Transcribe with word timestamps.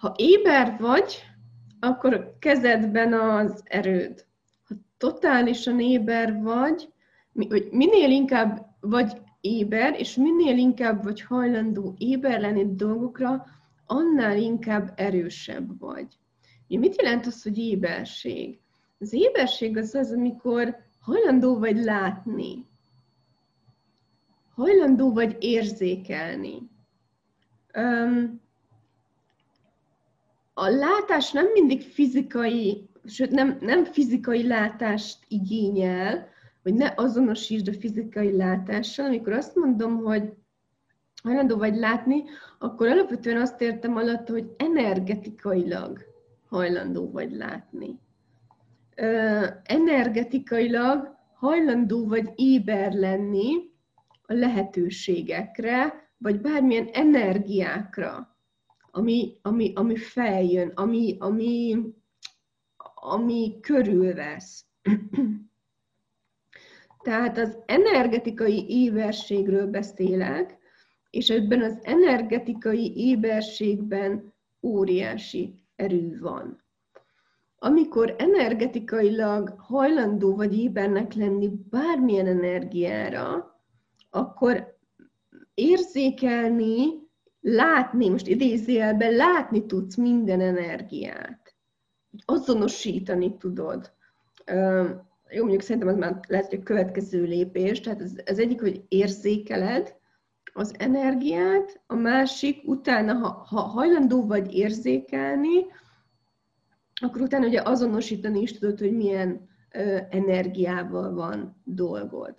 Ha 0.00 0.14
éber 0.16 0.76
vagy, 0.78 1.22
akkor 1.80 2.36
kezedben 2.38 3.12
az 3.12 3.62
erőd. 3.64 4.26
Ha 4.62 4.74
totálisan 4.96 5.80
éber 5.80 6.42
vagy, 6.42 6.88
vagy 7.32 7.68
minél 7.70 8.10
inkább 8.10 8.66
vagy 8.80 9.20
éber, 9.40 9.98
és 9.98 10.16
minél 10.16 10.58
inkább 10.58 11.02
vagy 11.02 11.20
hajlandó 11.20 11.94
éber 11.98 12.40
lenni 12.40 12.74
dolgokra, 12.74 13.46
annál 13.86 14.36
inkább 14.36 14.92
erősebb 14.96 15.78
vagy. 15.78 16.18
Mit 16.68 17.02
jelent 17.02 17.26
az, 17.26 17.42
hogy 17.42 17.58
éberség? 17.58 18.60
Az 18.98 19.12
éberség 19.12 19.76
az 19.76 19.94
az, 19.94 20.12
amikor 20.12 20.76
hajlandó 21.00 21.58
vagy 21.58 21.76
látni, 21.76 22.66
hajlandó 24.54 25.12
vagy 25.12 25.36
érzékelni. 25.38 26.70
A 30.54 30.68
látás 30.68 31.32
nem 31.32 31.46
mindig 31.52 31.82
fizikai, 31.82 32.90
sőt 33.04 33.30
nem, 33.30 33.58
nem 33.60 33.84
fizikai 33.84 34.46
látást 34.46 35.18
igényel, 35.28 36.28
hogy 36.62 36.74
ne 36.74 36.92
azonosítsd 36.96 37.68
a 37.68 37.72
fizikai 37.72 38.36
látással. 38.36 39.06
Amikor 39.06 39.32
azt 39.32 39.56
mondom, 39.56 39.96
hogy 39.96 40.32
hajlandó 41.22 41.56
vagy 41.56 41.76
látni, 41.76 42.24
akkor 42.58 42.88
alapvetően 42.88 43.40
azt 43.40 43.60
értem 43.60 43.96
alatt, 43.96 44.28
hogy 44.28 44.54
energetikailag 44.56 45.98
hajlandó 46.48 47.10
vagy 47.10 47.32
látni. 47.32 47.98
Ö, 48.96 49.46
energetikailag 49.62 51.16
hajlandó 51.34 52.06
vagy 52.06 52.30
éber 52.34 52.92
lenni 52.92 53.70
a 54.22 54.32
lehetőségekre, 54.32 56.08
vagy 56.18 56.40
bármilyen 56.40 56.88
energiákra, 56.92 58.38
ami, 58.90 59.38
ami, 59.42 59.72
ami 59.74 59.96
feljön, 59.96 60.68
ami, 60.68 61.16
ami, 61.18 61.76
ami 62.94 63.58
körülvesz. 63.60 64.64
Tehát 67.02 67.38
az 67.38 67.58
energetikai 67.66 68.64
éberségről 68.68 69.66
beszélek, 69.66 70.58
és 71.10 71.30
ebben 71.30 71.62
az 71.62 71.78
energetikai 71.82 72.92
éberségben 72.96 74.32
óriási 74.62 75.54
erő 75.76 76.18
van. 76.20 76.62
Amikor 77.58 78.14
energetikailag 78.18 79.54
hajlandó 79.58 80.36
vagy 80.36 80.58
ébernek 80.58 81.14
lenni 81.14 81.50
bármilyen 81.70 82.26
energiára, 82.26 83.58
akkor 84.10 84.78
érzékelni, 85.54 87.08
látni, 87.40 88.08
most 88.08 88.26
idézőjelben 88.26 89.12
látni 89.12 89.66
tudsz 89.66 89.96
minden 89.96 90.40
energiát. 90.40 91.54
Azonosítani 92.24 93.36
tudod. 93.36 93.92
Jó, 95.30 95.40
mondjuk 95.40 95.62
szerintem 95.62 95.88
az 95.90 95.96
már 95.96 96.20
lehet, 96.28 96.48
hogy 96.48 96.58
a 96.58 96.62
következő 96.62 97.22
lépés, 97.22 97.80
tehát 97.80 98.00
az, 98.00 98.22
az 98.26 98.38
egyik, 98.38 98.60
hogy 98.60 98.84
érzékeled 98.88 99.98
az 100.52 100.74
energiát, 100.78 101.80
a 101.86 101.94
másik, 101.94 102.68
utána, 102.68 103.14
ha, 103.14 103.28
ha 103.48 103.60
hajlandó 103.60 104.26
vagy 104.26 104.54
érzékelni, 104.54 105.66
akkor 107.02 107.20
utána 107.20 107.46
ugye 107.46 107.62
azonosítani 107.62 108.40
is 108.40 108.58
tudod, 108.58 108.78
hogy 108.78 108.96
milyen 108.96 109.48
ö, 109.72 109.98
energiával 110.10 111.14
van 111.14 111.60
dolgod. 111.64 112.34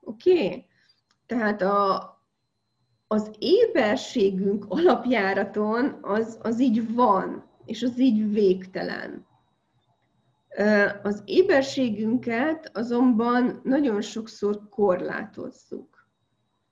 Oké? 0.00 0.44
Okay? 0.44 0.66
Tehát 1.26 1.62
a, 1.62 2.13
az 3.06 3.30
éberségünk 3.38 4.64
alapjáraton 4.68 5.98
az, 6.00 6.38
az 6.42 6.60
így 6.60 6.94
van, 6.94 7.44
és 7.64 7.82
az 7.82 8.00
így 8.00 8.32
végtelen. 8.32 9.26
Az 11.02 11.22
éberségünket 11.24 12.70
azonban 12.74 13.60
nagyon 13.62 14.00
sokszor 14.00 14.68
korlátozzuk. 14.68 16.08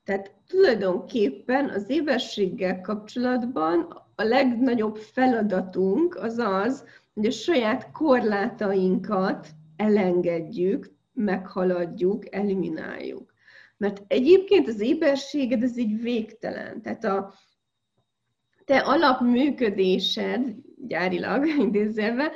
Tehát 0.04 0.34
tulajdonképpen 0.48 1.68
az 1.68 1.90
éberséggel 1.90 2.80
kapcsolatban 2.80 4.04
a 4.14 4.22
legnagyobb 4.22 4.96
feladatunk 4.96 6.16
az 6.16 6.38
az, 6.38 6.84
hogy 7.14 7.26
a 7.26 7.30
saját 7.30 7.90
korlátainkat 7.90 9.48
elengedjük, 9.76 10.90
meghaladjuk, 11.12 12.34
elimináljuk. 12.34 13.31
Mert 13.82 14.02
egyébként 14.06 14.68
az 14.68 14.80
éberséged 14.80 15.62
ez 15.62 15.76
így 15.76 16.00
végtelen. 16.00 16.82
Tehát 16.82 17.04
a 17.04 17.34
te 18.64 18.78
alapműködésed, 18.78 20.54
gyárilag 20.76 21.46
idézve, 21.66 22.32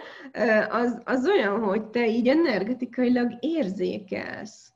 az, 0.71 1.01
az 1.05 1.29
olyan, 1.29 1.63
hogy 1.63 1.87
te 1.87 2.09
így 2.09 2.29
energetikailag 2.29 3.33
érzékelsz 3.41 4.73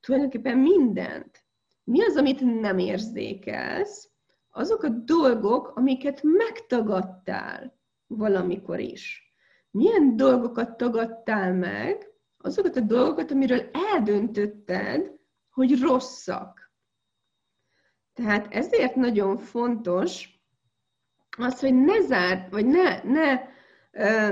tulajdonképpen 0.00 0.58
mindent. 0.58 1.44
Mi 1.84 2.04
az, 2.04 2.16
amit 2.16 2.60
nem 2.60 2.78
érzékelsz? 2.78 4.10
Azok 4.50 4.82
a 4.82 4.88
dolgok, 4.88 5.72
amiket 5.74 6.20
megtagadtál 6.22 7.78
valamikor 8.06 8.80
is. 8.80 9.34
Milyen 9.70 10.16
dolgokat 10.16 10.76
tagadtál 10.76 11.54
meg, 11.54 12.11
azokat 12.42 12.76
a 12.76 12.80
dolgokat, 12.80 13.30
amiről 13.30 13.70
eldöntötted, 13.72 15.12
hogy 15.50 15.80
rosszak. 15.80 16.72
Tehát 18.12 18.54
ezért 18.54 18.94
nagyon 18.94 19.38
fontos 19.38 20.40
az, 21.36 21.60
hogy 21.60 21.74
ne 21.74 22.00
zárd, 22.00 22.50
vagy 22.50 22.66
ne, 22.66 23.02
ne, 23.02 23.40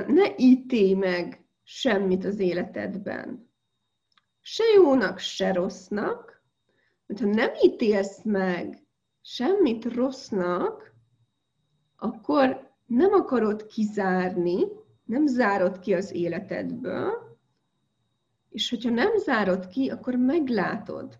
ne 0.06 0.37
ítélj 0.37 0.93
meg 0.93 1.44
semmit 1.62 2.25
az 2.25 2.38
életedben. 2.38 3.50
Se 4.41 4.65
jónak, 4.75 5.19
se 5.19 5.53
rossznak, 5.53 6.42
mert 7.06 7.21
ha 7.21 7.27
nem 7.27 7.50
ítélsz 7.62 8.22
meg 8.22 8.84
semmit 9.21 9.84
rossznak, 9.84 10.94
akkor 11.97 12.71
nem 12.87 13.12
akarod 13.12 13.66
kizárni, 13.66 14.65
nem 15.04 15.27
zárod 15.27 15.78
ki 15.78 15.94
az 15.94 16.12
életedből, 16.12 17.30
és 18.50 18.71
hogyha 18.71 18.91
nem 18.91 19.16
zárod 19.16 19.66
ki, 19.66 19.91
akkor 19.91 20.15
meglátod, 20.15 21.19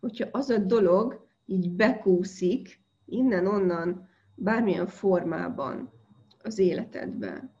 hogyha 0.00 0.28
az 0.32 0.50
a 0.50 0.58
dolog 0.58 1.26
így 1.46 1.70
bekúszik 1.70 2.80
innen-onnan, 3.04 4.08
bármilyen 4.34 4.86
formában 4.86 5.92
az 6.42 6.58
életedben. 6.58 7.52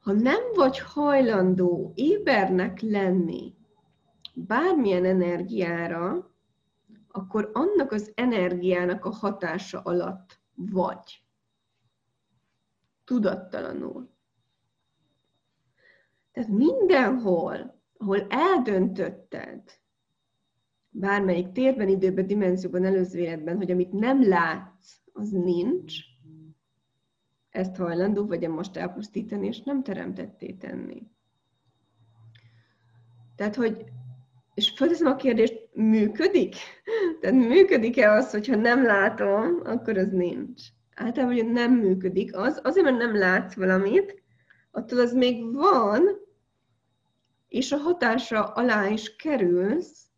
Ha 0.00 0.12
nem 0.12 0.40
vagy 0.54 0.78
hajlandó 0.78 1.92
ébernek 1.94 2.80
lenni 2.80 3.54
bármilyen 4.34 5.04
energiára, 5.04 6.30
akkor 7.08 7.50
annak 7.52 7.92
az 7.92 8.12
energiának 8.14 9.04
a 9.04 9.10
hatása 9.10 9.80
alatt 9.80 10.40
vagy. 10.54 11.24
Tudattalanul. 13.04 14.10
Tehát 16.32 16.50
mindenhol, 16.50 17.82
ahol 17.96 18.26
eldöntötted, 18.28 19.62
bármelyik 20.90 21.52
térben, 21.52 21.88
időben, 21.88 22.26
dimenzióban, 22.26 22.84
előző 22.84 23.18
életben, 23.18 23.56
hogy 23.56 23.70
amit 23.70 23.92
nem 23.92 24.28
látsz, 24.28 25.00
az 25.12 25.30
nincs, 25.30 25.94
ezt 27.50 27.76
hajlandó 27.76 28.26
vagy 28.26 28.48
most 28.48 28.76
elpusztítani, 28.76 29.46
és 29.46 29.62
nem 29.62 29.82
teremtetté 29.82 30.52
tenni. 30.52 31.02
Tehát, 33.36 33.54
hogy, 33.54 33.84
és 34.54 34.70
fölteszem 34.76 35.06
a 35.06 35.16
kérdést, 35.16 35.68
működik? 35.72 36.54
Tehát 37.20 37.36
működik-e 37.36 38.12
az, 38.12 38.30
hogyha 38.30 38.56
nem 38.56 38.84
látom, 38.84 39.60
akkor 39.64 39.98
az 39.98 40.08
nincs? 40.10 40.62
Általában, 40.94 41.46
nem 41.46 41.74
működik. 41.74 42.36
Az, 42.36 42.60
azért, 42.62 42.84
mert 42.84 42.98
nem 42.98 43.16
látsz 43.16 43.54
valamit, 43.54 44.22
attól 44.70 44.98
az 44.98 45.12
még 45.12 45.54
van, 45.54 46.02
és 47.50 47.72
a 47.72 47.76
hatása 47.76 48.44
alá 48.44 48.88
is 48.88 49.16
kerülsz. 49.16 50.08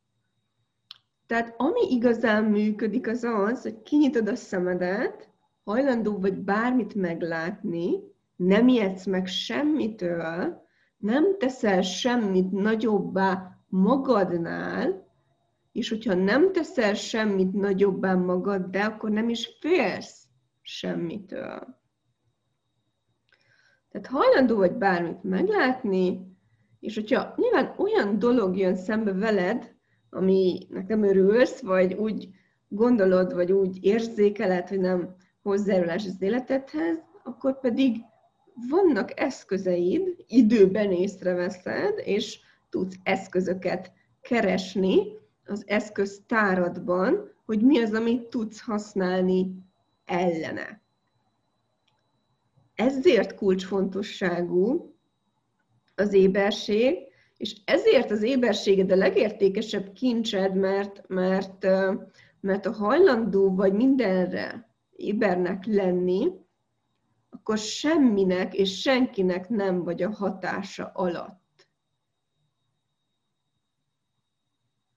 Tehát 1.27 1.55
ami 1.57 1.81
igazán 1.91 2.45
működik, 2.45 3.07
az 3.07 3.25
az, 3.25 3.63
hogy 3.63 3.83
kinyitod 3.83 4.29
a 4.29 4.35
szemedet, 4.35 5.31
hajlandó 5.65 6.19
vagy 6.19 6.39
bármit 6.39 6.95
meglátni, 6.95 7.91
nem 8.37 8.69
ijedsz 8.69 9.07
meg 9.07 9.27
semmitől, 9.27 10.67
nem 10.97 11.39
teszel 11.39 11.83
semmit 11.83 12.51
nagyobbá 12.51 13.59
magadnál, 13.69 15.11
és 15.73 15.89
hogyha 15.89 16.15
nem 16.15 16.53
teszel 16.53 16.95
semmit 16.95 17.53
nagyobbá 17.53 18.15
magad, 18.15 18.71
de 18.71 18.85
akkor 18.85 19.11
nem 19.11 19.29
is 19.29 19.57
félsz 19.61 20.25
semmitől. 20.63 21.81
Tehát 23.91 24.07
hajlandó 24.07 24.57
vagy 24.57 24.73
bármit 24.73 25.23
meglátni, 25.23 26.32
és 26.83 26.95
hogyha 26.95 27.35
nyilván 27.37 27.75
olyan 27.77 28.19
dolog 28.19 28.57
jön 28.57 28.77
szembe 28.77 29.13
veled, 29.13 29.75
ami 30.11 30.59
nem 30.87 31.03
örülsz, 31.03 31.61
vagy 31.61 31.95
úgy 31.95 32.29
gondolod, 32.69 33.35
vagy 33.35 33.53
úgy 33.53 33.85
érzékeled, 33.85 34.69
hogy 34.69 34.81
nem 34.81 35.17
hozzájárulás 35.43 36.07
az 36.07 36.17
életedhez, 36.23 36.99
akkor 37.25 37.61
pedig 37.61 37.97
vannak 38.69 39.21
eszközeid, 39.21 40.25
időben 40.27 40.93
észreveszed, 40.93 42.01
és 42.05 42.41
tudsz 42.71 42.97
eszközöket 43.03 43.93
keresni 44.21 45.03
az 45.47 45.65
eszköztáradban, 45.67 47.31
hogy 47.45 47.61
mi 47.61 47.79
az, 47.79 47.93
amit 47.93 48.29
tudsz 48.29 48.61
használni 48.61 49.55
ellene. 50.05 50.83
Ezért 52.75 53.35
kulcsfontosságú 53.35 54.92
az 55.95 56.13
éberség, 56.13 56.97
és 57.37 57.61
ezért 57.65 58.11
az 58.11 58.23
éberséged 58.23 58.93
a 58.93 58.97
legértékesebb 58.97 59.93
kincsed, 59.93 60.55
mert, 60.55 61.09
mert, 61.09 61.67
mert 62.41 62.67
a 62.67 62.73
hajlandó 62.73 63.55
vagy 63.55 63.73
mindenre 63.73 64.75
ébernek 64.91 65.67
lenni, 65.67 66.33
akkor 67.31 67.59
semminek 67.59 68.55
és 68.55 68.81
senkinek 68.81 69.49
nem 69.49 69.83
vagy 69.83 70.03
a 70.03 70.11
hatása 70.11 70.91
alatt. 70.95 71.41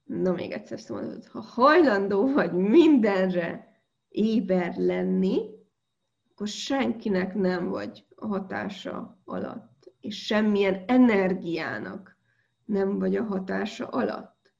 Na 0.04 0.32
még 0.32 0.52
egyszer 0.52 0.80
szóval, 0.80 1.22
ha 1.32 1.42
hajlandó 1.42 2.34
vagy 2.34 2.52
mindenre 2.52 3.80
éber 4.10 4.76
lenni, 4.78 5.56
akkor 6.32 6.48
senkinek 6.48 7.34
nem 7.34 7.70
vagy 7.70 8.06
a 8.16 8.28
hatása 8.28 9.22
alatt, 9.26 9.75
és 10.06 10.26
semmilyen 10.26 10.84
energiának 10.88 12.18
nem 12.66 13.00
vagy 13.00 13.16
a 13.16 13.24
hatása 13.24 13.88
alatt. 13.88 14.54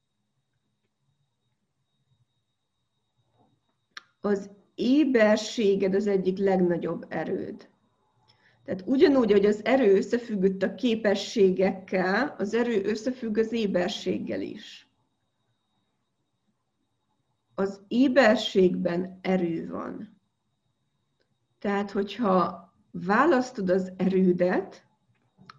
Az 4.20 4.50
éberséged 4.74 5.94
az 5.94 6.06
egyik 6.06 6.38
legnagyobb 6.38 7.06
erőd. 7.08 7.68
Tehát 8.64 8.82
ugyanúgy, 8.86 9.32
hogy 9.32 9.44
az 9.44 9.64
erő 9.64 9.96
összefüggött 9.96 10.62
a 10.62 10.74
képességekkel, 10.74 12.34
az 12.38 12.54
erő 12.54 12.84
összefügg 12.84 13.38
az 13.38 13.52
éberséggel 13.52 14.40
is. 14.40 14.90
Az 17.54 17.80
éberségben 17.88 19.18
erő 19.22 19.68
van. 19.68 20.20
Tehát, 21.58 21.90
hogyha 21.90 22.66
választod 22.90 23.70
az 23.70 23.92
erődet, 23.96 24.85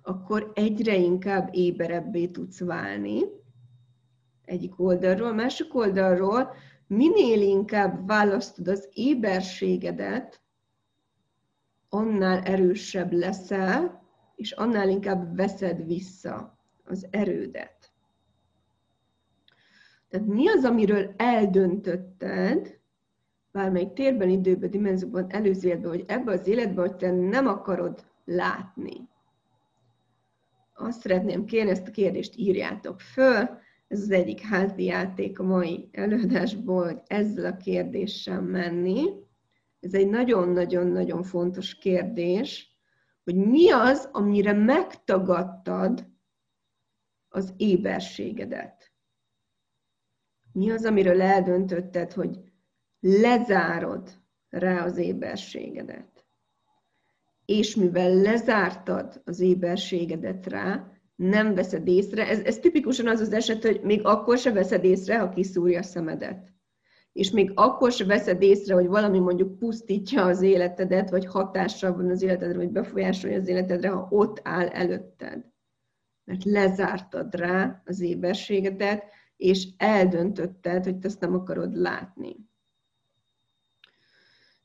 akkor 0.07 0.51
egyre 0.55 0.95
inkább 0.95 1.49
éberebbé 1.51 2.27
tudsz 2.27 2.59
válni. 2.59 3.21
Egyik 4.45 4.79
oldalról, 4.79 5.33
másik 5.33 5.75
oldalról 5.75 6.53
minél 6.87 7.41
inkább 7.41 8.07
választod 8.07 8.67
az 8.67 8.89
éberségedet, 8.93 10.41
annál 11.89 12.39
erősebb 12.43 13.11
leszel, 13.11 14.03
és 14.35 14.51
annál 14.51 14.89
inkább 14.89 15.35
veszed 15.35 15.85
vissza 15.85 16.57
az 16.83 17.07
erődet. 17.09 17.91
Tehát 20.09 20.27
mi 20.27 20.49
az, 20.49 20.63
amiről 20.63 21.13
eldöntötted, 21.17 22.79
bármelyik 23.51 23.93
térben, 23.93 24.29
időben, 24.29 24.69
dimenzióban, 24.69 25.29
előző 25.29 25.67
életben, 25.67 25.89
vagy 25.89 26.03
ebbe 26.07 26.31
az 26.31 26.47
életben, 26.47 26.87
hogy 26.87 26.95
te 26.95 27.11
nem 27.11 27.47
akarod 27.47 28.05
látni. 28.25 29.15
Azt 30.79 31.01
szeretném 31.01 31.45
kérni, 31.45 31.69
ezt 31.69 31.87
a 31.87 31.91
kérdést 31.91 32.35
írjátok 32.35 32.99
föl, 32.99 33.49
ez 33.87 34.01
az 34.01 34.11
egyik 34.11 34.41
házi 34.41 34.83
játék 34.83 35.39
a 35.39 35.43
mai 35.43 35.89
előadásból, 35.91 36.85
hogy 36.85 37.01
ezzel 37.07 37.45
a 37.45 37.57
kérdéssel 37.57 38.41
menni. 38.41 39.03
Ez 39.79 39.93
egy 39.93 40.09
nagyon-nagyon-nagyon 40.09 41.23
fontos 41.23 41.75
kérdés, 41.75 42.77
hogy 43.23 43.35
mi 43.35 43.71
az, 43.71 44.09
amire 44.11 44.53
megtagadtad 44.53 46.07
az 47.27 47.53
éberségedet. 47.57 48.91
Mi 50.51 50.71
az, 50.71 50.85
amiről 50.85 51.21
eldöntötted, 51.21 52.13
hogy 52.13 52.39
lezárod 52.99 54.21
rá 54.49 54.83
az 54.83 54.97
éberségedet. 54.97 56.16
És 57.47 57.75
mivel 57.75 58.13
lezártad 58.13 59.21
az 59.25 59.39
éberségedet 59.39 60.47
rá, 60.47 60.91
nem 61.15 61.55
veszed 61.55 61.87
észre. 61.87 62.27
Ez, 62.27 62.39
ez 62.39 62.57
tipikusan 62.57 63.07
az 63.07 63.19
az 63.19 63.33
eset, 63.33 63.63
hogy 63.63 63.81
még 63.81 64.05
akkor 64.05 64.37
se 64.37 64.51
veszed 64.51 64.83
észre, 64.83 65.19
ha 65.19 65.29
kiszúrja 65.29 65.79
a 65.79 65.83
szemedet. 65.83 66.53
És 67.11 67.31
még 67.31 67.51
akkor 67.55 67.91
se 67.91 68.05
veszed 68.05 68.41
észre, 68.41 68.73
hogy 68.73 68.87
valami 68.87 69.19
mondjuk 69.19 69.57
pusztítja 69.57 70.25
az 70.25 70.41
életedet, 70.41 71.09
vagy 71.09 71.25
hatással 71.25 71.93
van 71.93 72.09
az 72.09 72.21
életedre, 72.21 72.57
vagy 72.57 72.71
befolyásolja 72.71 73.39
az 73.39 73.47
életedre, 73.47 73.89
ha 73.89 74.07
ott 74.09 74.39
áll 74.43 74.67
előtted. 74.67 75.45
Mert 76.23 76.43
lezártad 76.43 77.35
rá 77.35 77.81
az 77.85 78.01
éberségedet, 78.01 79.03
és 79.37 79.67
eldöntötted, 79.77 80.83
hogy 80.83 80.97
te 80.97 81.07
ezt 81.07 81.19
nem 81.19 81.33
akarod 81.33 81.75
látni. 81.75 82.35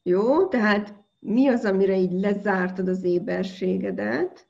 Jó, 0.02 0.48
tehát 0.48 1.01
mi 1.24 1.48
az, 1.48 1.64
amire 1.64 1.96
így 1.96 2.12
lezártad 2.12 2.88
az 2.88 3.04
éberségedet, 3.04 4.46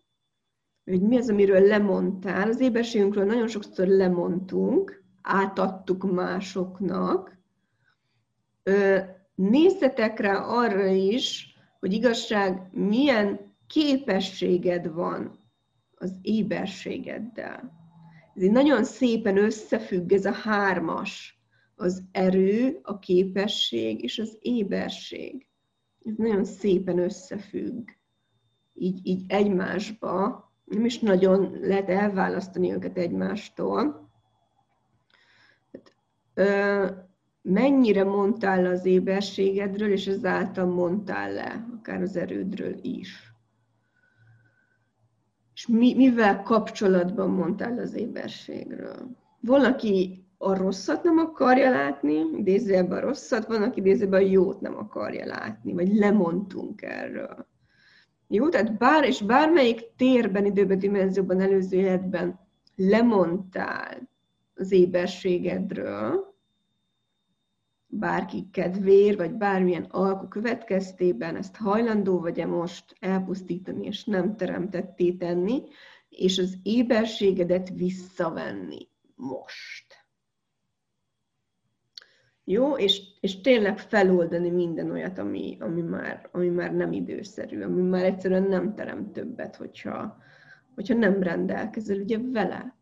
hogy 0.84 1.00
mi 1.00 1.16
az, 1.16 1.30
amiről 1.30 1.66
lemondtál. 1.66 2.48
Az 2.48 2.60
éberségünkről 2.60 3.24
nagyon 3.24 3.48
sokszor 3.48 3.86
lemondtunk, 3.86 5.04
átadtuk 5.22 6.12
másoknak. 6.12 7.38
Nézzetek 9.34 10.18
rá 10.18 10.36
arra 10.36 10.86
is, 10.86 11.56
hogy 11.80 11.92
igazság 11.92 12.68
milyen 12.72 13.54
képességed 13.66 14.92
van 14.92 15.38
az 15.94 16.14
éberségeddel. 16.22 17.72
Ez 18.34 18.46
nagyon 18.46 18.84
szépen 18.84 19.36
összefügg 19.36 20.12
ez 20.12 20.24
a 20.24 20.32
hármas, 20.32 21.40
az 21.74 22.02
erő, 22.12 22.78
a 22.82 22.98
képesség 22.98 24.02
és 24.02 24.18
az 24.18 24.38
éberség. 24.40 25.46
Ez 26.04 26.14
nagyon 26.16 26.44
szépen 26.44 26.98
összefügg, 26.98 27.88
így, 28.74 29.06
így 29.06 29.24
egymásba, 29.28 30.44
nem 30.64 30.84
is 30.84 30.98
nagyon 30.98 31.58
lehet 31.60 31.88
elválasztani 31.88 32.72
őket 32.72 32.98
egymástól. 32.98 34.10
Ö, 36.34 36.86
mennyire 37.42 38.04
mondtál 38.04 38.66
az 38.66 38.84
éberségedről, 38.84 39.92
és 39.92 40.06
ezáltal 40.06 40.66
mondtál 40.66 41.32
le, 41.32 41.66
akár 41.78 42.02
az 42.02 42.16
erődről 42.16 42.78
is. 42.82 43.32
És 45.54 45.66
mi, 45.66 45.94
mivel 45.94 46.42
kapcsolatban 46.42 47.30
mondtál 47.30 47.78
az 47.78 47.94
éberségről? 47.94 49.16
Valaki 49.40 50.24
a 50.44 50.56
rosszat 50.56 51.02
nem 51.02 51.18
akarja 51.18 51.70
látni, 51.70 52.14
idézőjelben 52.36 52.98
a 52.98 53.00
rosszat, 53.00 53.46
van, 53.46 53.62
aki 53.62 53.80
idézőjelben 53.80 54.22
a 54.22 54.30
jót 54.30 54.60
nem 54.60 54.76
akarja 54.76 55.26
látni, 55.26 55.72
vagy 55.72 55.94
lemondtunk 55.94 56.82
erről. 56.82 57.46
Jó, 58.28 58.48
tehát 58.48 58.78
bár 58.78 59.04
és 59.04 59.22
bármelyik 59.22 59.80
térben, 59.96 60.44
időben, 60.44 60.78
dimenzióban, 60.78 61.40
előző 61.40 61.76
életben 61.76 62.40
lemondtál 62.76 64.08
az 64.54 64.72
éberségedről, 64.72 66.34
bárki 67.86 68.48
kedvér, 68.52 69.16
vagy 69.16 69.32
bármilyen 69.32 69.86
alkú 69.90 70.28
következtében 70.28 71.36
ezt 71.36 71.56
hajlandó 71.56 72.20
vagy-e 72.20 72.46
most 72.46 72.96
elpusztítani, 73.00 73.86
és 73.86 74.04
nem 74.04 74.36
teremtetté 74.36 75.12
tenni, 75.12 75.62
és 76.08 76.38
az 76.38 76.54
éberségedet 76.62 77.70
visszavenni 77.74 78.88
most. 79.14 79.91
Jó, 82.44 82.76
és, 82.76 83.02
és 83.20 83.40
tényleg 83.40 83.78
feloldani 83.78 84.50
minden 84.50 84.90
olyat, 84.90 85.18
ami, 85.18 85.56
ami, 85.60 85.80
már, 85.80 86.28
ami 86.32 86.48
már 86.48 86.74
nem 86.74 86.92
időszerű, 86.92 87.62
ami 87.62 87.82
már 87.82 88.04
egyszerűen 88.04 88.42
nem 88.42 88.74
terem 88.74 89.12
többet, 89.12 89.56
hogyha, 89.56 90.16
hogyha 90.74 90.94
nem 90.94 91.22
rendelkezel 91.22 91.96
ugye 91.98 92.18
vele. 92.32 92.76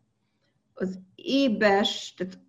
Az 0.73 0.99
ébes, 1.15 2.13
tehát 2.13 2.39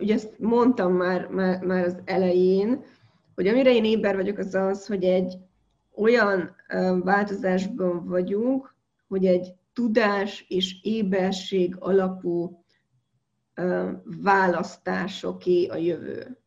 ugye 0.00 0.14
ezt 0.14 0.38
mondtam 0.38 0.92
már, 0.92 1.28
már, 1.28 1.64
már 1.64 1.84
az 1.84 1.98
elején, 2.04 2.84
hogy 3.34 3.46
amire 3.46 3.74
én 3.74 3.84
éber 3.84 4.16
vagyok, 4.16 4.38
az 4.38 4.54
az, 4.54 4.86
hogy 4.86 5.04
egy 5.04 5.38
olyan 5.94 6.56
változásban 7.02 8.06
vagyunk, 8.06 8.74
hogy 9.08 9.26
egy 9.26 9.54
tudás 9.72 10.44
és 10.48 10.82
éberség 10.82 11.76
alapú 11.78 12.63
választásoké 14.22 15.66
a 15.66 15.76
jövő. 15.76 16.38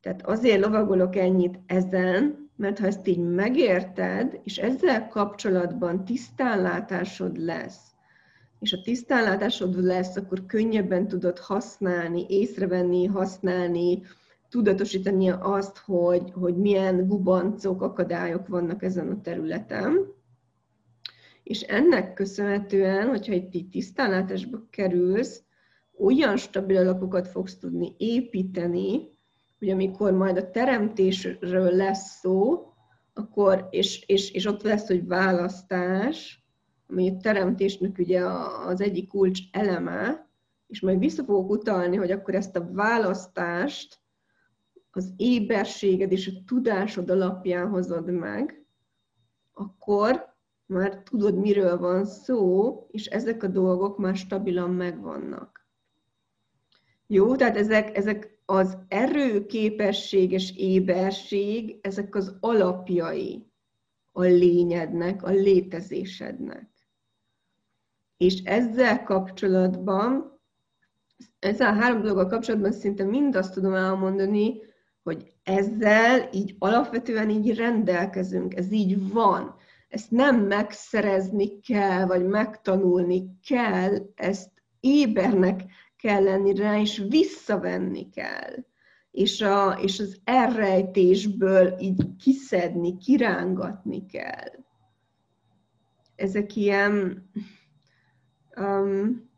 Tehát 0.00 0.26
azért 0.26 0.64
lovagolok 0.64 1.16
ennyit 1.16 1.58
ezen, 1.66 2.50
mert 2.56 2.78
ha 2.78 2.86
ezt 2.86 3.06
így 3.06 3.18
megérted, 3.18 4.40
és 4.44 4.58
ezzel 4.58 5.08
kapcsolatban 5.08 6.04
tisztánlátásod 6.04 7.36
lesz, 7.36 7.90
és 8.60 8.72
a 8.72 8.80
tisztánlátásod 8.80 9.84
lesz, 9.84 10.16
akkor 10.16 10.46
könnyebben 10.46 11.08
tudod 11.08 11.38
használni, 11.38 12.26
észrevenni, 12.28 13.06
használni 13.06 14.02
tudatosítani 14.48 15.28
azt, 15.28 15.78
hogy, 15.78 16.32
hogy 16.32 16.56
milyen 16.56 17.06
gubancok, 17.06 17.82
akadályok 17.82 18.48
vannak 18.48 18.82
ezen 18.82 19.10
a 19.10 19.20
területen. 19.20 20.12
És 21.50 21.60
ennek 21.60 22.12
köszönhetően, 22.12 23.08
hogyha 23.08 23.32
itt 23.32 23.54
így 23.54 23.68
tisztánlátásba 23.68 24.66
kerülsz, 24.70 25.42
olyan 25.98 26.36
stabil 26.36 26.76
alapokat 26.76 27.28
fogsz 27.28 27.58
tudni 27.58 27.94
építeni, 27.98 29.18
hogy 29.58 29.70
amikor 29.70 30.12
majd 30.12 30.36
a 30.36 30.50
teremtésről 30.50 31.70
lesz 31.70 32.18
szó, 32.18 32.66
akkor, 33.14 33.68
és, 33.70 34.04
és, 34.06 34.30
és 34.30 34.46
ott 34.46 34.62
lesz, 34.62 34.86
hogy 34.86 35.06
választás, 35.06 36.44
ami 36.88 37.10
a 37.10 37.16
teremtésnek 37.22 37.98
ugye 37.98 38.24
az 38.66 38.80
egyik 38.80 39.08
kulcs 39.08 39.40
eleme, 39.52 40.30
és 40.66 40.80
majd 40.80 40.98
vissza 40.98 41.24
fogok 41.24 41.50
utalni, 41.50 41.96
hogy 41.96 42.10
akkor 42.10 42.34
ezt 42.34 42.56
a 42.56 42.72
választást 42.72 43.98
az 44.90 45.12
éberséged 45.16 46.12
és 46.12 46.26
a 46.26 46.44
tudásod 46.46 47.10
alapján 47.10 47.68
hozod 47.68 48.10
meg, 48.10 48.64
akkor 49.52 50.29
már 50.70 51.02
tudod, 51.02 51.38
miről 51.38 51.78
van 51.78 52.04
szó, 52.04 52.74
és 52.90 53.06
ezek 53.06 53.42
a 53.42 53.46
dolgok 53.46 53.98
már 53.98 54.16
stabilan 54.16 54.70
megvannak. 54.70 55.68
Jó, 57.06 57.36
tehát 57.36 57.56
ezek, 57.56 57.96
ezek 57.96 58.38
az 58.44 58.78
erő, 58.88 59.46
képesség 59.46 60.32
és 60.32 60.56
éberség, 60.56 61.78
ezek 61.82 62.14
az 62.14 62.36
alapjai 62.40 63.46
a 64.12 64.22
lényednek, 64.22 65.22
a 65.22 65.30
létezésednek. 65.30 66.68
És 68.16 68.42
ezzel 68.42 69.02
kapcsolatban, 69.02 70.40
ezzel 71.38 71.68
a 71.68 71.80
három 71.80 72.00
dologgal 72.00 72.26
kapcsolatban 72.26 72.72
szinte 72.72 73.04
mind 73.04 73.36
azt 73.36 73.54
tudom 73.54 73.74
elmondani, 73.74 74.60
hogy 75.02 75.32
ezzel 75.42 76.28
így 76.32 76.56
alapvetően 76.58 77.30
így 77.30 77.56
rendelkezünk, 77.56 78.54
ez 78.54 78.72
így 78.72 79.12
van. 79.12 79.58
Ezt 79.90 80.10
nem 80.10 80.46
megszerezni 80.46 81.60
kell, 81.60 82.06
vagy 82.06 82.26
megtanulni 82.26 83.38
kell, 83.46 83.96
ezt 84.14 84.50
ébernek 84.80 85.62
kell 85.96 86.22
lenni 86.22 86.54
rá, 86.54 86.80
és 86.80 87.04
visszavenni 87.08 88.10
kell. 88.10 88.54
És, 89.10 89.40
a, 89.40 89.78
és 89.82 90.00
az 90.00 90.20
elrejtésből 90.24 91.74
így 91.78 92.16
kiszedni, 92.16 92.96
kirángatni 92.96 94.06
kell. 94.06 94.64
Ezek 96.16 96.56
ilyen 96.56 97.24
um, 98.56 99.30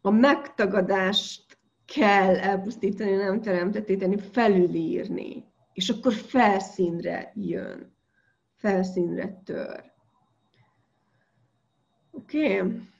a 0.00 0.10
megtagadást 0.10 1.58
kell 1.84 2.36
elpusztítani, 2.36 3.14
nem 3.14 3.40
teremtetíteni, 3.40 4.18
felülírni. 4.18 5.44
És 5.72 5.88
akkor 5.88 6.12
felszínre 6.12 7.32
jön. 7.34 7.93
Felszínre 8.64 9.40
tör. 9.44 9.92
Oké? 12.10 12.60
Okay 12.60 12.92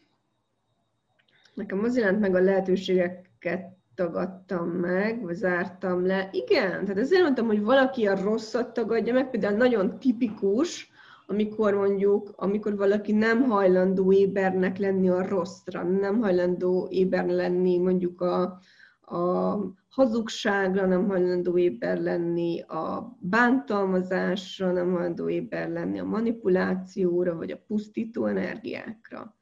nekem 1.54 1.84
az 1.84 1.96
jelent 1.96 2.20
meg 2.20 2.34
a 2.34 2.40
lehetőségeket 2.40 3.76
tagadtam 3.94 4.68
meg, 4.68 5.22
vagy 5.22 5.34
zártam 5.34 6.06
le. 6.06 6.28
Igen, 6.32 6.70
tehát 6.84 6.98
ezért 6.98 7.22
mondtam, 7.22 7.46
hogy 7.46 7.62
valaki 7.62 8.06
a 8.06 8.22
rosszat 8.22 8.72
tagadja 8.72 9.12
meg, 9.12 9.30
például 9.30 9.56
nagyon 9.56 9.98
tipikus, 9.98 10.90
amikor 11.26 11.74
mondjuk, 11.74 12.32
amikor 12.36 12.76
valaki 12.76 13.12
nem 13.12 13.42
hajlandó 13.42 14.12
ébernek 14.12 14.78
lenni 14.78 15.08
a 15.08 15.28
rosszra, 15.28 15.82
nem 15.82 16.20
hajlandó 16.20 16.88
éber 16.90 17.26
lenni 17.26 17.78
mondjuk 17.78 18.20
a, 18.20 18.58
a 19.06 19.58
hazugságra, 19.88 20.86
nem 20.86 21.08
hajlandó 21.08 21.58
éber 21.58 22.00
lenni 22.00 22.60
a 22.60 23.16
bántalmazásra, 23.20 24.72
nem 24.72 24.92
hajlandó 24.92 25.28
éber 25.28 25.68
lenni 25.68 25.98
a 25.98 26.04
manipulációra, 26.04 27.36
vagy 27.36 27.50
a 27.50 27.62
pusztító 27.66 28.26
energiákra. 28.26 29.36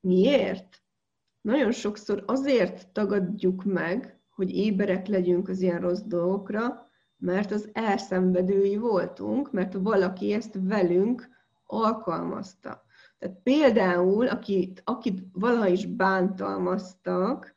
Miért? 0.00 0.84
nagyon 1.44 1.72
sokszor 1.72 2.22
azért 2.26 2.92
tagadjuk 2.92 3.64
meg, 3.64 4.20
hogy 4.34 4.50
éberek 4.56 5.06
legyünk 5.06 5.48
az 5.48 5.60
ilyen 5.60 5.80
rossz 5.80 6.02
dolgokra, 6.02 6.90
mert 7.16 7.50
az 7.50 7.68
elszenvedői 7.72 8.76
voltunk, 8.76 9.52
mert 9.52 9.74
valaki 9.74 10.32
ezt 10.32 10.58
velünk 10.62 11.28
alkalmazta. 11.64 12.84
Tehát 13.18 13.36
például, 13.42 14.28
akit, 14.28 14.82
akit 14.84 15.22
valaha 15.32 15.68
is 15.68 15.86
bántalmaztak, 15.86 17.56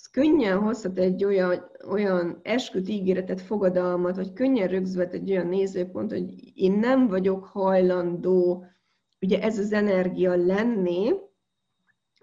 az 0.00 0.10
könnyen 0.10 0.58
hozhat 0.58 0.98
egy 0.98 1.24
olyan, 1.24 1.70
olyan 1.88 2.40
esküt 2.42 2.88
ígéretet, 2.88 3.40
fogadalmat, 3.40 4.16
vagy 4.16 4.32
könnyen 4.32 4.68
rögzvet 4.68 5.12
egy 5.12 5.30
olyan 5.30 5.46
nézőpont, 5.46 6.10
hogy 6.10 6.58
én 6.58 6.72
nem 6.72 7.08
vagyok 7.08 7.44
hajlandó 7.44 8.64
ugye 9.20 9.42
ez 9.42 9.58
az 9.58 9.72
energia 9.72 10.36
lenni, 10.36 11.12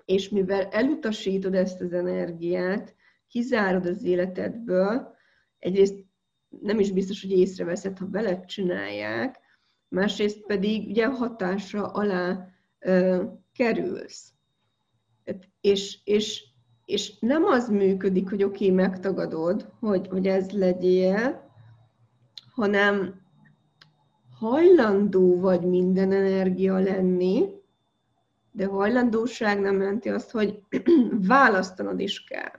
és 0.06 0.30
mivel 0.30 0.66
elutasítod 0.66 1.56
ezt 1.56 1.82
az 1.82 1.94
energiát, 1.94 2.96
kizárod 3.28 3.86
az 3.86 4.04
életedből, 4.04 5.16
egyrészt 5.60 6.06
nem 6.50 6.80
is 6.80 6.92
biztos, 6.92 7.22
hogy 7.22 7.32
észreveszed, 7.32 7.98
ha 7.98 8.10
veled 8.10 8.46
csinálják, 8.46 9.40
másrészt 9.88 10.46
pedig 10.46 10.88
ugye 10.88 11.08
hatása 11.08 11.88
alá 11.88 12.48
ö, 12.80 13.24
kerülsz. 13.54 14.34
És, 15.62 16.00
és, 16.04 16.44
és 16.88 17.20
nem 17.20 17.44
az 17.44 17.70
működik, 17.70 18.30
hogy 18.30 18.44
oké, 18.44 18.64
okay, 18.66 18.76
megtagadod, 18.76 19.70
hogy, 19.80 20.08
hogy 20.08 20.28
ez 20.28 20.52
legyél, 20.52 21.52
hanem 22.52 23.22
hajlandó 24.40 25.40
vagy 25.40 25.62
minden 25.62 26.12
energia 26.12 26.78
lenni, 26.78 27.46
de 28.52 28.66
hajlandóság 28.66 29.60
nem 29.60 29.80
jelenti 29.80 30.10
azt, 30.10 30.32
hogy 30.32 30.62
választanod 31.28 32.00
is 32.00 32.24
kell, 32.24 32.56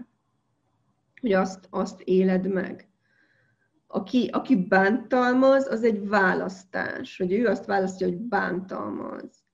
hogy 1.21 1.33
azt, 1.33 1.67
azt 1.71 2.01
éled 2.01 2.49
meg. 2.53 2.89
Aki, 3.87 4.29
aki 4.33 4.57
bántalmaz, 4.57 5.67
az 5.67 5.83
egy 5.83 6.09
választás, 6.09 7.17
hogy 7.17 7.33
ő 7.33 7.47
azt 7.47 7.67
választja, 7.67 8.07
hogy 8.07 8.19
bántalmaz. 8.19 9.45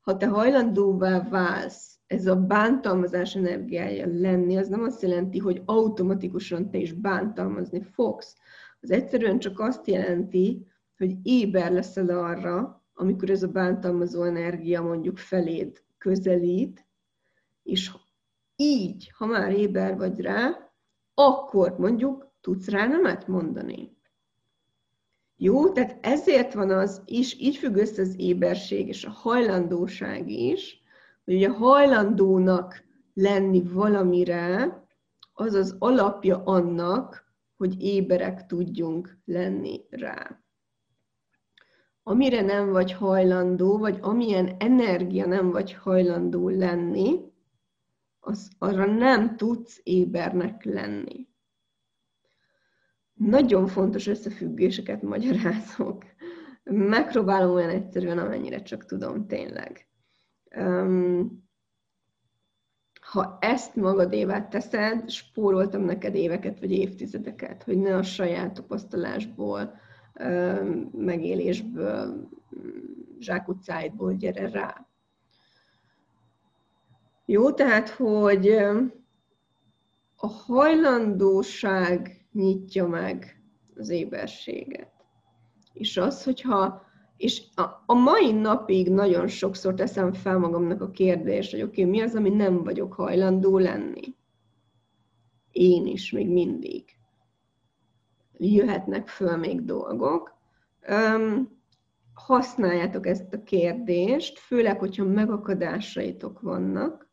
Ha 0.00 0.16
te 0.16 0.26
hajlandóvá 0.26 1.28
válsz 1.28 1.93
ez 2.14 2.26
a 2.26 2.36
bántalmazás 2.36 3.36
energiája 3.36 4.06
lenni, 4.06 4.56
az 4.56 4.68
nem 4.68 4.82
azt 4.82 5.02
jelenti, 5.02 5.38
hogy 5.38 5.62
automatikusan 5.64 6.70
te 6.70 6.78
is 6.78 6.92
bántalmazni 6.92 7.82
fogsz. 7.82 8.36
Az 8.80 8.90
egyszerűen 8.90 9.38
csak 9.38 9.60
azt 9.60 9.86
jelenti, 9.86 10.66
hogy 10.96 11.16
éber 11.22 11.72
leszel 11.72 12.08
arra, 12.08 12.82
amikor 12.94 13.30
ez 13.30 13.42
a 13.42 13.48
bántalmazó 13.48 14.22
energia 14.22 14.82
mondjuk 14.82 15.18
feléd 15.18 15.82
közelít, 15.98 16.86
és 17.62 17.92
így, 18.56 19.12
ha 19.16 19.26
már 19.26 19.52
éber 19.52 19.96
vagy 19.96 20.20
rá, 20.20 20.70
akkor 21.14 21.78
mondjuk 21.78 22.32
tudsz 22.40 22.68
rá 22.68 22.86
nemet 22.86 23.26
mondani. 23.26 23.96
Jó, 25.36 25.72
tehát 25.72 26.06
ezért 26.06 26.54
van 26.54 26.70
az, 26.70 27.02
és 27.06 27.40
így 27.40 27.56
függ 27.56 27.76
össze 27.76 28.02
az 28.02 28.14
éberség 28.18 28.88
és 28.88 29.04
a 29.04 29.10
hajlandóság 29.10 30.30
is, 30.30 30.83
ugye 31.26 31.48
hajlandónak 31.48 32.84
lenni 33.14 33.62
valamire, 33.62 34.82
az 35.32 35.54
az 35.54 35.76
alapja 35.78 36.42
annak, 36.44 37.24
hogy 37.56 37.82
éberek 37.82 38.46
tudjunk 38.46 39.18
lenni 39.24 39.80
rá 39.90 40.44
amire 42.06 42.40
nem 42.40 42.70
vagy 42.70 42.92
hajlandó, 42.92 43.78
vagy 43.78 43.98
amilyen 44.00 44.56
energia 44.58 45.26
nem 45.26 45.50
vagy 45.50 45.72
hajlandó 45.72 46.48
lenni, 46.48 47.32
az, 48.20 48.50
arra 48.58 48.86
nem 48.86 49.36
tudsz 49.36 49.80
ébernek 49.82 50.64
lenni. 50.64 51.28
Nagyon 53.14 53.66
fontos 53.66 54.06
összefüggéseket 54.06 55.02
magyarázok. 55.02 56.04
Megpróbálom 56.64 57.54
olyan 57.54 57.70
egyszerűen, 57.70 58.18
amennyire 58.18 58.62
csak 58.62 58.84
tudom 58.84 59.26
tényleg. 59.26 59.86
Ha 63.00 63.38
ezt 63.40 63.76
magadévá 63.76 64.48
teszed, 64.48 65.10
spóroltam 65.10 65.82
neked 65.82 66.14
éveket 66.14 66.60
vagy 66.60 66.72
évtizedeket, 66.72 67.62
hogy 67.62 67.78
ne 67.78 67.96
a 67.96 68.02
saját 68.02 68.52
tapasztalásból 68.52 69.74
megélésből, 70.92 72.28
zsákutcáidból 73.18 74.14
gyere 74.14 74.48
rá. 74.48 74.86
Jó, 77.24 77.52
tehát, 77.52 77.88
hogy 77.88 78.48
a 80.16 80.26
hajlandóság 80.26 82.26
nyitja 82.32 82.86
meg 82.86 83.42
az 83.76 83.88
éberséget. 83.88 84.92
És 85.72 85.96
az, 85.96 86.24
hogyha 86.24 86.82
és 87.16 87.42
a, 87.54 87.62
a 87.86 87.94
mai 87.94 88.32
napig 88.32 88.90
nagyon 88.90 89.26
sokszor 89.26 89.74
teszem 89.74 90.12
fel 90.12 90.38
magamnak 90.38 90.80
a 90.80 90.90
kérdést, 90.90 91.50
hogy 91.50 91.62
oké, 91.62 91.80
okay, 91.80 91.92
mi 91.92 92.00
az, 92.00 92.14
ami 92.14 92.30
nem 92.30 92.64
vagyok 92.64 92.92
hajlandó 92.92 93.58
lenni? 93.58 94.14
Én 95.50 95.86
is, 95.86 96.10
még 96.10 96.28
mindig. 96.28 96.84
jöhetnek 98.38 99.08
föl 99.08 99.36
még 99.36 99.64
dolgok. 99.64 100.36
Használjátok 102.14 103.06
ezt 103.06 103.34
a 103.34 103.42
kérdést, 103.42 104.38
főleg, 104.38 104.78
hogyha 104.78 105.04
megakadásaitok 105.04 106.40
vannak, 106.40 107.08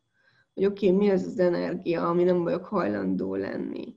hogy 0.54 0.64
oké, 0.64 0.86
okay, 0.86 0.98
mi 0.98 1.10
az 1.10 1.24
az 1.24 1.38
energia, 1.38 2.08
ami 2.08 2.22
nem 2.24 2.42
vagyok 2.42 2.64
hajlandó 2.64 3.34
lenni. 3.34 3.94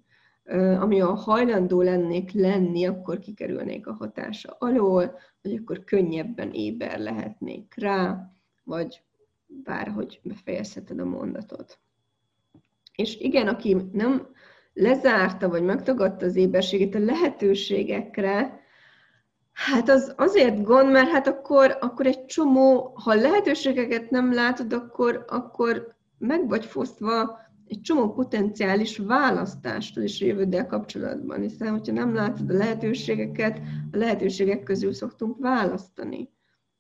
Ami 0.80 1.02
a 1.02 1.14
hajlandó 1.14 1.82
lennék 1.82 2.32
lenni, 2.32 2.86
akkor 2.86 3.20
kikerülnék 3.20 3.88
a 3.88 3.94
hatása 3.94 4.56
alól, 4.60 5.20
vagy 5.42 5.56
akkor 5.56 5.84
könnyebben 5.84 6.52
éber 6.52 7.00
lehetnék 7.00 7.74
rá, 7.78 8.32
vagy 8.64 9.02
bárhogy 9.46 10.20
befejezheted 10.24 11.00
a 11.00 11.06
mondatot. 11.06 11.80
És 12.96 13.20
igen, 13.20 13.48
aki 13.48 13.78
nem 13.92 14.28
lezárta, 14.74 15.50
vagy 15.50 15.64
megtagadta 15.64 16.26
az 16.26 16.36
éberségét 16.36 16.96
a 16.96 17.00
lehetőségekre, 17.00 18.60
hát 19.52 19.90
az 19.90 20.14
azért 20.18 20.64
gond, 20.64 20.92
mert 20.92 21.10
hát 21.10 21.28
akkor, 21.28 21.78
akkor 21.80 22.06
egy 22.06 22.26
csomó, 22.26 22.94
ha 23.04 23.14
lehetőségeket 23.14 24.10
nem 24.10 24.34
látod, 24.34 24.74
akkor, 24.74 25.26
akkor 25.28 25.96
meg 26.18 26.48
vagy 26.48 26.66
fosztva 26.66 27.40
egy 27.68 27.82
csomó 27.82 28.14
potenciális 28.14 28.98
választástól 28.98 30.04
is 30.04 30.20
jövőddel 30.20 30.66
kapcsolatban, 30.66 31.42
hiszen 31.42 31.72
hogyha 31.72 31.94
nem 31.94 32.14
látod 32.14 32.50
a 32.50 32.54
lehetőségeket, 32.54 33.62
a 33.92 33.98
lehetőségek 33.98 34.64
közül 34.64 34.94
szoktunk 34.94 35.38
választani, 35.40 36.30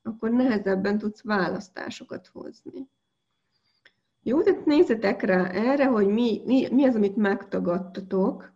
akkor 0.01 0.30
nehezebben 0.30 0.98
tudsz 0.98 1.24
választásokat 1.24 2.27
hozni. 2.34 2.89
Jó, 4.22 4.42
tehát 4.42 4.65
nézzetek 4.65 5.22
rá 5.22 5.48
erre, 5.48 5.86
hogy 5.86 6.08
mi, 6.08 6.42
mi, 6.46 6.68
mi 6.72 6.86
az, 6.86 6.96
amit 6.96 7.15
megtagadtatok, 7.15 8.54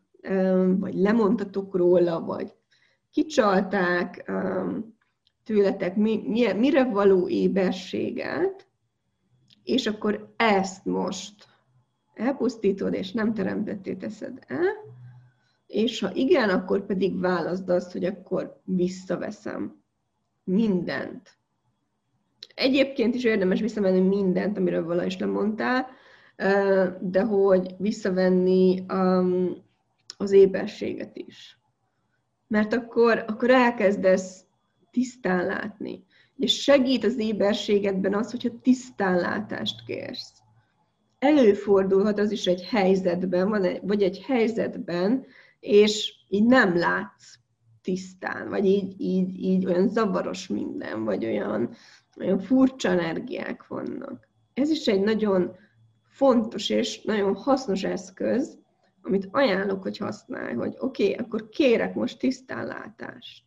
vagy 0.80 0.94
lemondtatok 0.94 1.76
róla, 1.76 2.22
vagy 2.22 2.54
kicsalták 3.12 4.32
tőletek, 5.44 5.96
mi, 5.96 6.22
mire 6.58 6.84
való 6.84 7.28
éberséget, 7.28 8.68
és 9.64 9.88
akkor 9.88 10.34
ezt 10.38 10.86
most 10.86 11.49
elpusztítod, 12.20 12.94
és 12.94 13.12
nem 13.12 13.34
teremtetté 13.34 13.94
teszed 13.94 14.40
el, 14.48 14.74
és 15.68 16.00
ha 16.00 16.12
igen, 16.14 16.50
akkor 16.50 16.86
pedig 16.86 17.20
válaszd 17.20 17.70
azt, 17.70 17.92
hogy 17.92 18.06
akkor 18.06 18.62
visszaveszem 18.64 19.82
mindent. 20.44 21.38
Egyébként 22.56 23.16
is 23.16 23.24
érdemes 23.24 23.60
visszavenni 23.60 24.00
mindent, 24.00 24.58
amiről 24.58 24.86
vala 24.86 25.06
is 25.06 25.18
lemondtál, 25.18 25.88
de 27.02 27.22
hogy 27.22 27.76
visszavenni 27.78 28.86
az 30.18 30.32
éberséget 30.32 31.18
is. 31.18 31.60
Mert 32.48 32.74
akkor, 32.74 33.24
akkor 33.28 33.50
elkezdesz 33.50 34.46
tisztán 34.92 35.46
látni. 35.46 36.04
És 36.38 36.62
segít 36.62 37.04
az 37.04 37.18
éberségedben 37.18 38.14
az, 38.14 38.32
hogyha 38.32 38.60
tisztánlátást 38.62 39.86
kérsz. 39.86 40.39
Előfordulhat 41.20 42.20
az 42.20 42.32
is 42.32 42.46
egy 42.46 42.66
helyzetben, 42.66 43.50
van 43.50 43.64
egy, 43.64 43.80
vagy 43.84 44.04
egy 44.04 44.22
helyzetben, 44.22 45.26
és 45.60 46.14
így 46.28 46.46
nem 46.46 46.78
látsz 46.78 47.36
tisztán, 47.82 48.50
vagy 48.50 48.66
így, 48.66 49.02
így, 49.02 49.44
így 49.44 49.66
olyan 49.66 49.88
zavaros 49.88 50.48
minden, 50.48 51.04
vagy 51.04 51.26
olyan, 51.26 51.70
olyan 52.20 52.40
furcsa 52.40 52.90
energiák 52.90 53.68
vannak. 53.68 54.28
Ez 54.54 54.70
is 54.70 54.88
egy 54.88 55.02
nagyon 55.02 55.56
fontos 56.04 56.70
és 56.70 57.02
nagyon 57.02 57.36
hasznos 57.36 57.84
eszköz, 57.84 58.58
amit 59.02 59.28
ajánlok, 59.32 59.82
hogy 59.82 59.98
használj, 59.98 60.54
hogy 60.54 60.76
oké, 60.80 61.04
okay, 61.04 61.26
akkor 61.26 61.50
kérek 61.50 61.96
most 61.96 62.20
tisztánlátást. 62.20 63.44